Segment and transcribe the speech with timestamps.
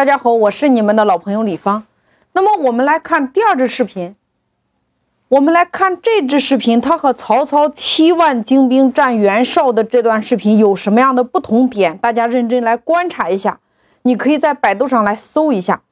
[0.00, 1.84] 大家好，我是你们的老朋友李芳。
[2.32, 4.16] 那么我们来看第二支视频。
[5.28, 11.98] 我们来看这支视频，它和曹操七万精兵战袁绍的这段视频有什么样的不同点？
[11.98, 13.60] 大家认真来观察一下。
[14.04, 15.82] 你可以在百度上来搜一下。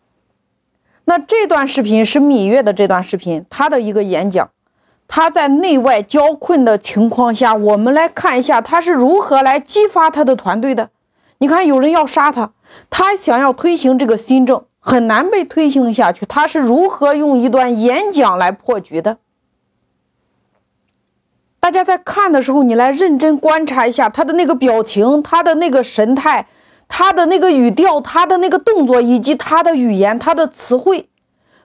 [1.04, 4.48] 那这段视频是芈月的这段视频，他的一个演讲。
[5.06, 10.88] 他在内外交困的情况下，我们来看一下他是如何来激发他的团队的。
[11.38, 12.52] 你看，有人要杀他，
[12.90, 16.26] 他想要推行这个新政，很难被推行下去。
[16.26, 19.18] 他是如何用一段演讲来破局的？
[21.60, 26.48] 大家在看的时候，你来认真观察一下他的那个表情，他的那个神态，
[26.88, 31.08] 他的那个语调，他的那个动作，以及他的语言，他的词汇，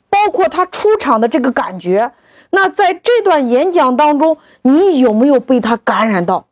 [0.10, 2.12] 包括他出场的这个感觉。
[2.52, 6.46] 那在这段演讲当中，你有没有被他感染到？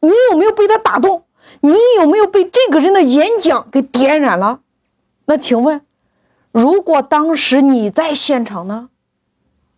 [0.00, 1.21] 你有没有被他打动？
[1.60, 4.60] 你有没有被这个人的演讲给点燃了？
[5.26, 5.80] 那请问，
[6.50, 8.88] 如果当时你在现场呢？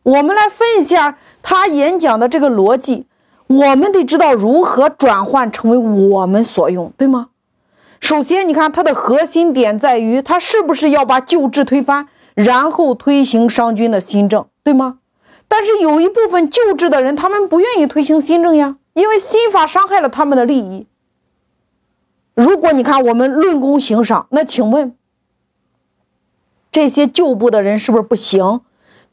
[0.03, 3.07] 我们来分一下他演讲的这个逻辑，
[3.47, 7.29] 我们得知道如何转换成为我们所用，对吗？
[8.01, 14.99] 首先，你看他的核心点在于他是不是要把旧制推翻，然后推行商君的新政，对吗？
[15.49, 20.87] 但是有一部分旧制的人，他们不愿意推行新政呀，因为新法伤害了他们的利益。
[22.35, 24.97] 如果你看我们论功行赏，那请问
[26.73, 28.61] 这些旧部的人是不是不行？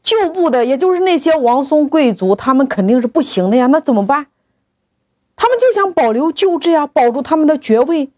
[0.02, 3.68] 旧部的，也就是那些王孙贵族，他们肯定是不行的呀。
[3.68, 4.26] 那怎么办？
[5.36, 8.10] 他们就想保留旧制呀，保住他们的爵位，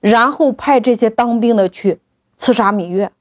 [0.00, 2.00] 然后派这些当兵的去
[2.36, 3.12] 刺杀芈月。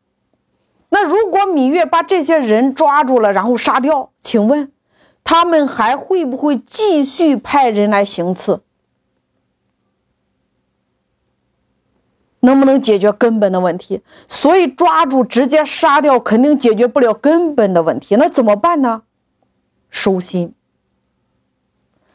[0.89, 4.71] 那如果芈月把这些人抓住了，然后杀掉，请问
[5.23, 8.61] 他们还会不会继续派人来行刺？
[12.45, 14.01] 能不能解决根本的问题？
[14.27, 18.15] 所以抓住直接杀掉肯定解决不了根本的问题。
[18.15, 19.03] 那怎么办呢？
[19.89, 20.53] 收心。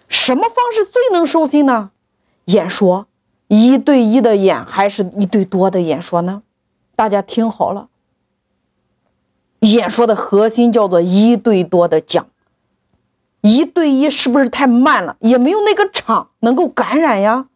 [0.09, 1.91] 什么方式最能收心呢？
[2.47, 3.07] 演说，
[3.49, 6.43] 一对一的演还是一对多的演说呢？
[6.97, 7.89] 大家听好了，
[9.61, 12.27] 演说的核心叫做一对多的讲。
[13.43, 15.17] 一对一是不是太慢了？
[15.21, 17.47] 也没有那个场能够感染呀。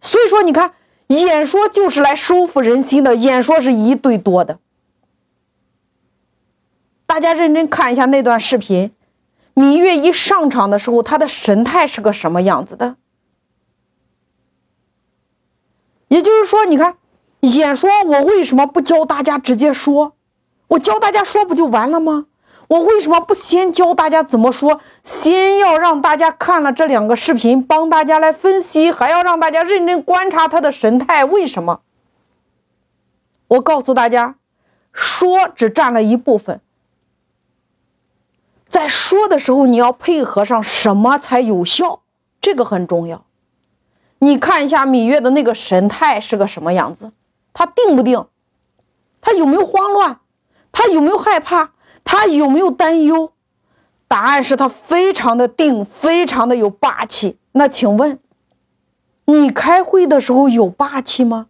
[0.00, 0.74] 所以说，你看。
[1.08, 4.58] 演说就是来收服人心的，演说是一对多的。
[7.06, 8.92] 大家认真看一下那段视频，
[9.54, 12.96] 芈月一上场的时候，她的神态是个什么样子的？
[16.08, 16.96] 也就是说，你看，
[17.40, 20.14] 演说我为什么不教大家直接说？
[20.68, 22.26] 我教大家说不就完了吗？
[22.68, 24.80] 我为什么不先教大家怎么说？
[25.02, 31.24] 先要让大家看了这两个视频，帮大家来分析，还要让大家认真观察他的神态。
[31.24, 31.80] 为什么？
[33.48, 34.34] 我告诉大家，
[34.92, 36.60] 说只占了一部分，
[38.68, 42.00] 在说的时候你要配合上什么才有效？
[42.40, 43.24] 这个很重要。
[44.18, 47.12] 你看一下芈月的那个神态是个什么样子？
[47.52, 48.26] 他定不定？
[49.20, 50.18] 他有没有慌乱？
[50.72, 51.70] 他有没有害怕？
[52.06, 53.32] 他有没有担忧？
[54.08, 57.36] 答案是他非常的定，非常的有霸气。
[57.52, 58.18] 那请问，
[59.24, 61.48] 你开会的时候有霸气吗？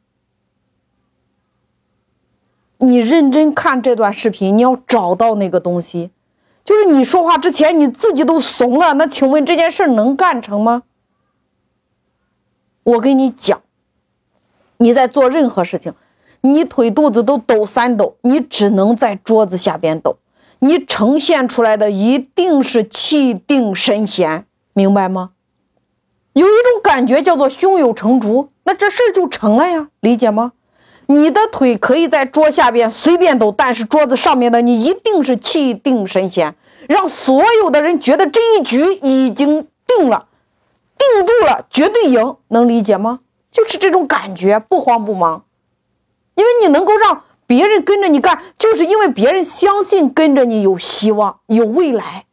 [2.78, 6.10] 你认真看这段视频，你要找到那个东西，
[6.64, 8.94] 就是你说话之前你自己都怂了。
[8.94, 10.84] 那请问这件事能干成吗？
[12.84, 13.60] 我跟你讲，
[14.78, 15.92] 你在做任何事情，
[16.40, 20.16] 你腿肚子都抖三抖，你只能在桌子下边抖。
[20.60, 25.32] 你呈现出来的一定是气定神闲，明白吗？
[26.32, 30.52] 有一种感觉叫做胸有成竹，那这事儿就成了呀，理解吗？
[31.06, 36.56] 你的腿可以在桌下边随便抖，但是桌子上面的你一定是气定神闲，
[36.88, 40.26] 让所有的人觉得这一局已经定了，
[40.98, 43.20] 定住了，绝对赢，能理解吗？
[43.52, 45.44] 就是这种感觉，不慌不忙，
[46.34, 47.22] 因为你能够让。
[47.46, 52.26] 别人跟着你干，就是因为别人相信跟着你有希望、有未来。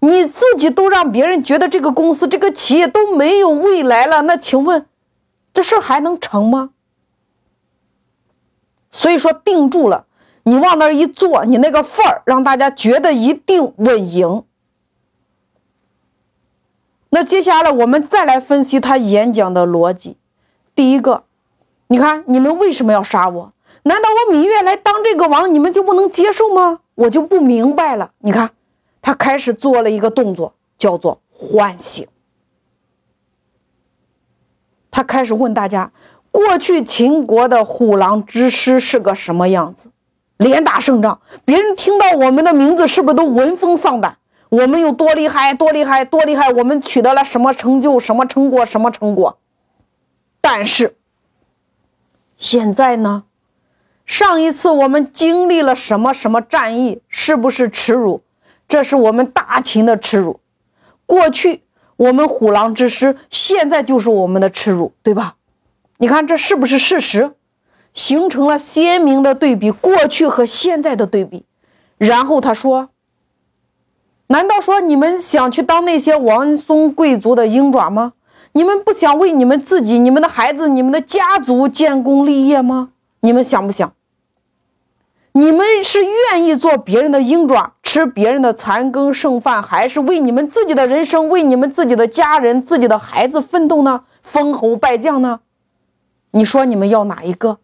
[0.00, 4.86] 你自己都让别人觉得这个公司、这个企业都没有未来了，那请问，
[5.54, 6.70] 这事儿还能成吗？
[8.90, 10.06] 所以说定住了，
[10.42, 14.42] 你往那儿一坐，你那个范儿让大家觉得一定稳赢。
[17.10, 20.16] 那接下来我们再来分析他演讲的逻辑。
[20.74, 21.24] 第一个，
[21.86, 23.52] 你看你们为什么要杀我？
[23.84, 26.80] 难道我芈月来当这个王，你们就不能接受吗？
[26.94, 28.12] 我就不明白了。
[28.18, 28.50] 你看，
[29.00, 32.06] 他开始做了一个动作，叫做唤醒。
[34.90, 35.90] 他开始问大家：
[36.30, 39.88] 过去秦国的虎狼之师是个什么样子？
[40.36, 44.18] 连打胜仗，别人听到我们的名字，是不是都闻风丧胆？
[44.48, 46.52] 我们有多厉害，多厉害，多厉害？
[46.52, 49.38] 我们取得了什么成就，什么成果，什么成果？
[50.40, 50.96] 但是
[52.36, 53.24] 现在呢？
[54.12, 57.00] 上一次我们经历了什么什么战役？
[57.08, 58.20] 是不是耻辱？
[58.68, 60.38] 这是我们大秦的耻辱。
[61.06, 61.62] 过去
[61.96, 65.36] 我们虎狼之师，现在就是我们的耻辱，对吧？
[65.96, 67.32] 你看这是不是事实？
[67.94, 71.46] 形成了鲜明的对比，过去和现在的对比。
[71.96, 72.90] 然后他说
[74.28, 78.12] ：“难道说你们想去当那些王孙贵族的鹰爪吗？
[78.52, 82.90] 你们不想为你们自己、你们的孩子、你们的家族建功立业吗？
[83.20, 83.90] 你们想不想？
[85.32, 94.04] 你们是愿意做别人的鹰爪，吃别人的残羹剩饭，还是为你们自己的人生、为你们自己的家人、自己的孩子奋斗呢？
[94.20, 95.40] 封侯拜将呢？”
[96.32, 97.58] 你说你们要哪一个？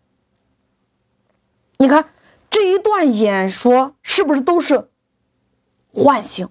[1.79, 2.07] 你看
[2.51, 4.89] 这一段演说是不是都是
[5.93, 6.49] 唤醒？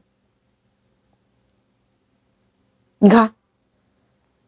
[2.99, 3.33] 你看，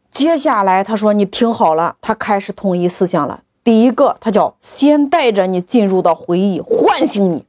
[0.09, 3.43] 接下来他说：“你听好了，他开始统一思想了。
[3.69, 7.45] 第一个，他叫先带着你进入到回忆，唤醒你。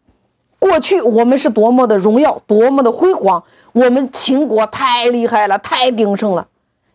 [0.58, 6.46] 过去我们是多么的荣耀，多么的辉煌，我们秦国太厉害了，太鼎盛了。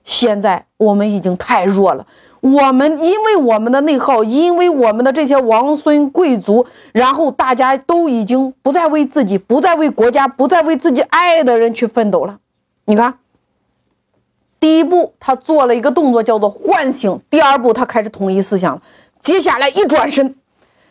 [0.04, 2.06] 现在我们已经太弱了。”
[2.42, 12.38] 我们因为我们的内耗，因为我们的这些王孙贵族，然后大家都已经不再为自己，不再为国家，不再为自己爱的人去奋斗了。
[12.86, 13.16] 你看，
[14.60, 18.82] 第一步他做了一个动作，叫做唤醒；第二步他开始统一思想了。
[19.26, 20.36] 接下来一转身，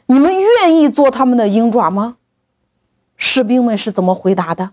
[0.07, 2.17] 你们愿意做他们的鹰爪吗？
[3.17, 4.73] 士兵们是怎么回答的？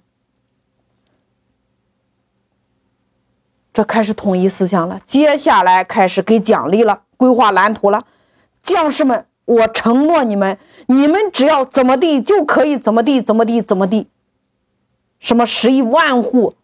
[3.71, 8.07] 这开始统一思想了，接下来开始给奖励了，规划蓝图了。
[8.63, 14.07] 将士们，我承诺你们，你们只要怎么地就可以怎么地，怎么地，怎么地。
[15.19, 16.55] 什么十亿万户？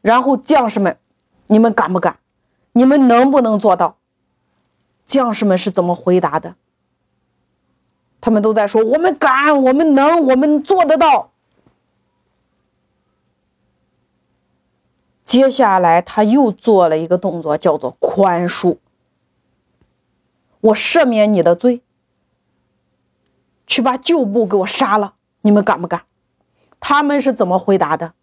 [0.00, 0.96] 然后将士们，
[1.48, 2.16] 你们敢不敢？
[2.72, 3.98] 你们能不能做到？
[5.12, 6.54] 将士们是怎么回答的？
[8.18, 11.32] 他们都在说：我们敢，我们能，我们做得到。
[15.22, 18.78] 接下来，他又做了一个动作，叫做宽恕。
[20.60, 21.82] 我赦免你的罪，
[23.66, 25.16] 去把旧部给我杀了。
[25.42, 26.04] 你们敢不敢？
[26.80, 28.14] 他们是怎么回答的？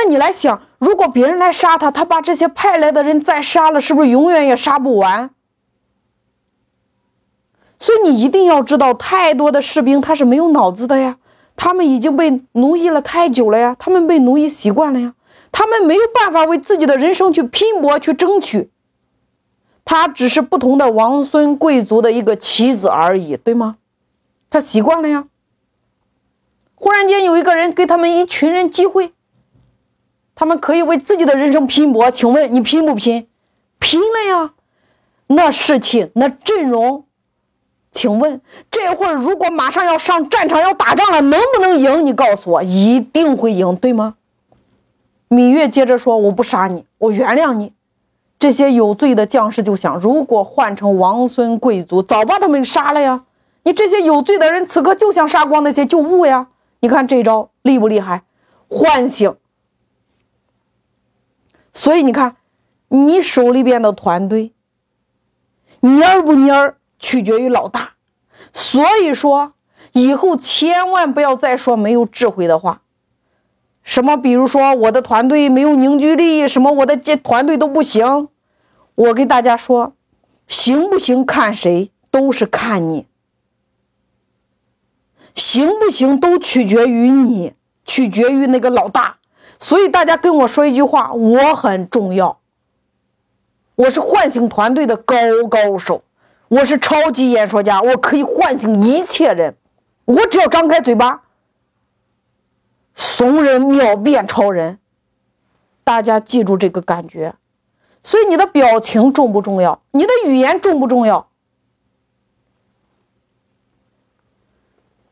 [0.00, 5.30] 那你来想，如果别人来杀他，他把这些派来的人再杀了，是不是永远也杀不完？
[7.80, 11.16] 所以你一定要知道，太多的士兵他是没有脑子的呀，
[11.56, 15.14] 他们已经被奴役了太久了呀，他们被奴役习惯了呀。
[15.50, 18.70] 他们没有办法为自己的人生去拼搏、去争取，
[19.84, 23.78] 他只是不同的王孙贵族的一个棋子而已，对吗？
[24.48, 25.24] 他习惯了呀。
[26.76, 29.12] 忽然间有一个人给他们一群人机会，
[30.38, 32.08] 他们可以为自己的人生拼搏。
[32.12, 33.26] 请问你拼不拼？
[33.80, 34.52] 拼了呀！
[35.26, 37.02] 那士气、那阵容，
[37.90, 38.40] 请问
[38.70, 42.06] 这会儿如果马上要上战场要打仗了，能不能赢？
[42.06, 44.14] 你告诉我，一定会赢，对吗？
[45.28, 47.72] 芈月接着说：“我不杀你，我原谅你。”
[48.38, 53.24] 这些有罪的将士就想：如果换成王孙贵族，早把他们杀了呀！
[53.64, 56.46] 你这些有罪的人，此刻就想杀光那些旧物呀！
[56.78, 58.22] 你看这招厉不厉害？
[58.68, 59.34] 唤醒。
[61.78, 62.34] 所以你看，
[62.88, 64.52] 你手里边的团队
[65.80, 67.92] 蔫不蔫，取决于老大。
[68.52, 69.52] 所以说，
[69.92, 72.82] 以后千万不要再说没有智慧的话。
[73.84, 74.16] 什么？
[74.16, 78.26] 比如说我的团队没有凝聚力，什么我的这团队都不行。
[78.96, 79.94] 我给大家说，
[80.48, 83.06] 行不行看谁，都是看你。
[85.36, 87.54] 行不行都取决于你，
[87.84, 89.17] 取决于那个老大。
[89.58, 92.38] 所以大家跟我说一句话，我很重要。
[93.74, 95.16] 我是唤醒团队的高
[95.48, 96.02] 高手，
[96.48, 99.56] 我是超级演说家，我可以唤醒一切人。
[100.04, 101.22] 我只要张开嘴巴。
[102.94, 104.80] 怂人秒变超人，
[105.84, 107.34] 大家记住这个感觉。
[108.02, 109.80] 所以你的表情重不重要？
[109.92, 111.27] 你的语言重不重要？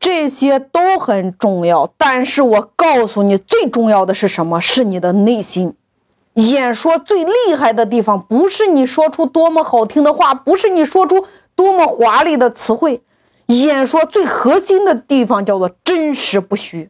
[0.07, 1.91] 这些都很重要。
[1.97, 4.61] 但是我告诉你，最重要的是什么？
[4.61, 5.75] 是你的内心。
[6.35, 13.03] 演说最厉害的地方，不是你说出多么好听的话，不是你说出多么华丽的词汇。
[13.47, 16.89] 演说最核心的地方叫做真实不虚。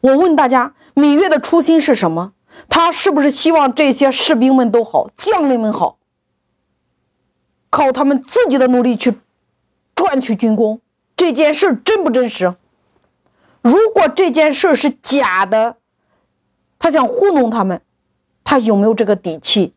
[0.00, 2.32] 我问大家，芈月的初心是什么？
[2.68, 5.98] 他是不是希望这些士兵们都好，将领们好，
[7.70, 9.20] 靠他们自己的努力去
[9.94, 10.80] 赚取军功？
[11.16, 12.54] 这件事真不真实？
[13.62, 15.76] 如果这件事是假的，
[16.78, 17.80] 他想糊弄他们，
[18.42, 19.72] 他有没有这个底气？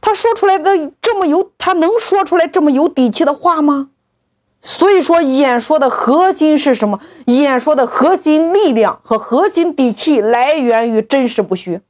[0.00, 3.90] 他说出来的这么有，他能说出来这么有底气的话吗？
[4.60, 7.00] 所以说，演说的核心是什么？
[7.26, 11.80] 演说的核心力量和核心底气来源于真实不虚，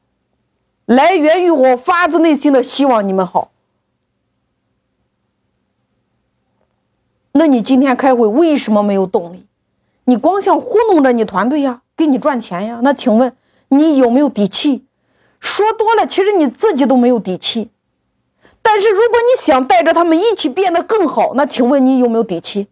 [0.84, 3.50] 来源于我发自内心的希望你们好。
[7.36, 9.46] 那你今天开会为什么没有动力？
[10.04, 12.78] 你光想糊弄着你团队呀，给你赚钱呀？
[12.82, 13.32] 那请问
[13.68, 14.84] 你有没有底气？
[15.40, 17.70] 说多了，其实你自己都没有底气。
[18.62, 22.68] 但是如果你想带着他们一起变得更好，那请问你有没有底气？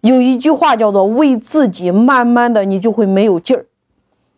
[0.00, 3.66] 有一句话叫做“为自己慢慢的你就会没有劲儿，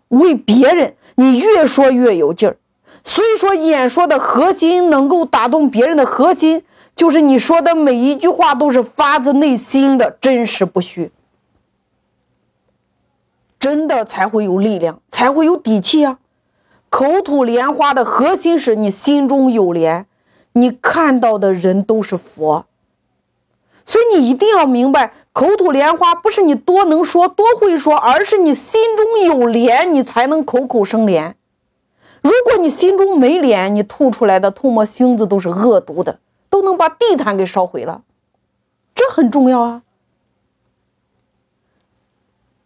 [0.08, 2.58] 为别人你越说越有劲儿”。
[3.02, 6.62] 所以说，演说的核心能够打动别人的核心。
[6.94, 11.10] 就是你说的每一句话都是发自内心的，真实不虚，
[13.58, 16.18] 真的才会有力量，才会有底气啊！
[16.88, 20.06] 口吐莲花的核心是你心中有莲，
[20.52, 22.66] 你看到的人都是佛，
[23.84, 31.34] 所以你一定要明白，口吐莲花不是你多能说、多会说，而是你心中有莲，你才能口口生莲。
[32.20, 36.20] 如果你心中没莲，你吐出来的唾沫星子都是恶毒的。
[36.52, 38.02] 都能把地毯给烧毁了，
[38.94, 39.82] 这很重要啊！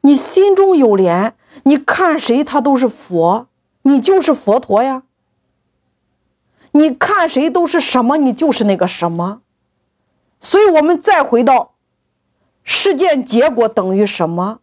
[0.00, 3.46] 你心中有莲，你看谁他都是佛，
[3.82, 5.04] 你就是佛陀呀。
[6.72, 9.42] 你看谁都是什么，你就是那个什么。
[10.40, 11.74] 所以，我们再回到
[12.64, 14.58] 事件结果等于什么？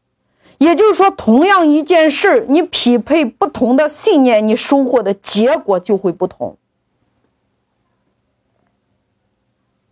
[0.57, 6.57] 也就是说，同样一件事你匹配不同的信念，你收获的结果就会不同。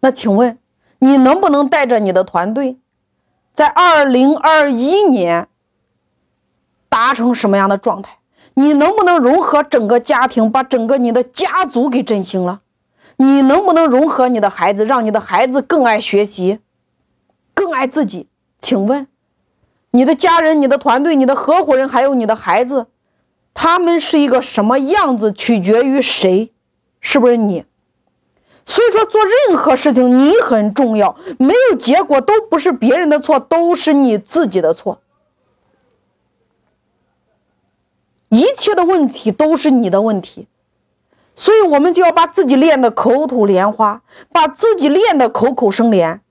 [0.01, 0.59] 那请问，
[0.99, 2.77] 你能不能带着你的团队，
[3.53, 5.47] 在二零二一年
[6.89, 8.17] 达成什么样的状态？
[8.55, 12.61] 你能不能融合整个家庭，把整个你的家族给振兴了？
[13.17, 16.59] 你能不能融合你的孩子，让你的孩子更爱学习，
[17.53, 18.27] 更爱自己？
[18.59, 19.07] 请问，
[19.91, 22.87] 你的家人、你的团队、你的合伙人，还有你的孩子，
[23.53, 25.31] 他们是一个什么样子？
[25.31, 26.51] 取决于谁？
[26.99, 27.65] 是不是你？
[28.65, 35.01] 所以说，做任何事情你很重要，没有结果都不是别人的错，都是你自己的错。
[38.29, 40.47] 一切的问题都是你的问题，
[41.35, 44.01] 所以我们就要把自己练的口吐莲花，
[44.31, 46.21] 把自己练的口口生莲，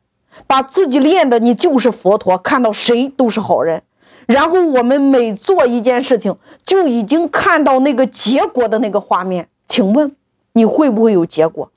[0.47, 3.83] 把自己练的你就是佛陀，看到谁都是好人。
[4.27, 6.35] 然后我们每做一件事情，
[6.65, 9.49] 就已经看到那个结果的那个画面。
[9.67, 10.17] 请问
[10.53, 11.71] 你会不会有结果？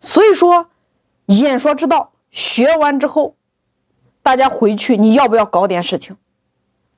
[0.00, 0.66] 所以说，
[1.26, 3.34] 演说之道学完之后，
[4.22, 6.16] 大家回去你要不要搞点事情，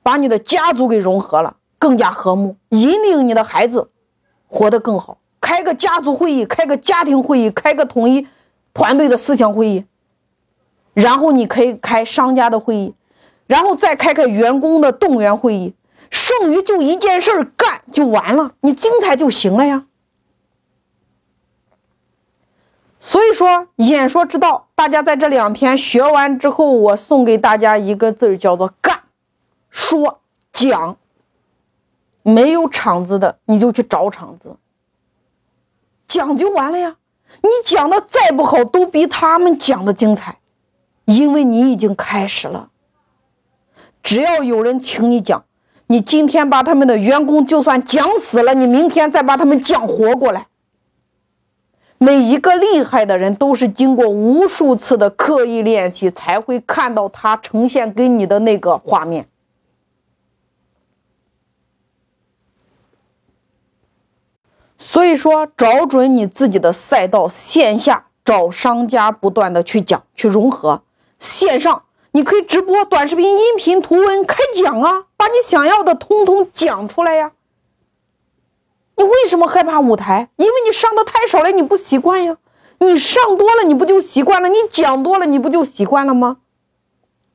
[0.03, 3.89] 把你的家族给融合了，更加和睦，引领你的孩子
[4.47, 5.17] 活得更好。
[5.39, 8.27] 开个家族会议，开个家庭会议，开个统一
[8.73, 9.85] 团队的思想会议，
[10.93, 12.93] 然后你可以开商家的会议，
[13.47, 15.73] 然后再开开员工的动员会议，
[16.11, 19.85] 剩余就一件事干就完了，你精彩就行了呀。
[23.03, 29.01] 所以说，演说之道，大家在这两天学完之后，我送给大家一个字叫做“干”。
[29.71, 30.19] 说
[30.53, 30.95] 讲，
[32.21, 34.55] 没有场子的，你就去找场子
[36.07, 36.97] 讲就完了呀。
[37.41, 40.37] 你讲的再不好，都比他们讲的精彩，
[41.05, 42.69] 因为你已经开始了。
[44.03, 45.43] 只要有人请你讲，
[45.87, 50.45] 你今天把他们的员工就算讲死了，你明天再把他们讲活过来。
[52.03, 59.27] 每一个厉害的人都是经过无数次的刻意练习，才会看到他呈现给你的那个画面。
[64.79, 70.81] 所以说，找准你自己的赛道，线下找商家，不断的去讲，去融合；
[71.19, 77.33] 线上你可以直播、短视频、音频、图文开讲啊，把你想要的通通讲出来呀。
[79.01, 80.29] 你为什么害怕舞台？
[80.35, 82.37] 因为你上的太少了，你不习惯呀。
[82.77, 84.47] 你上多了，你不就习惯了？
[84.47, 86.37] 你讲多了，你不就习惯了吗？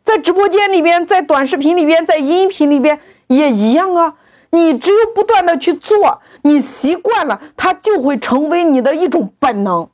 [0.04, 4.14] 在直播间里边，在短视频里边，在音频里边也一样啊。
[4.50, 9.88] 你只有不断的去做，你习惯了，它就会成为你的一种本能。